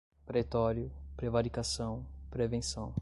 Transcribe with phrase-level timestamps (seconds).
[0.25, 2.91] pretório, prevaricação, prevenção